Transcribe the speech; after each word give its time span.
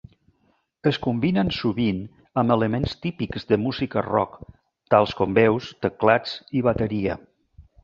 Es 0.91 0.97
combinen 1.01 1.51
sovint 1.57 1.99
amb 2.43 2.55
elements 2.55 2.95
típics 3.03 3.45
de 3.53 3.61
música 3.67 4.05
rock 4.07 4.41
tals 4.95 5.15
com 5.23 5.39
veus, 5.43 5.71
teclats 5.87 6.37
i 6.63 6.67
bateria. 6.73 7.21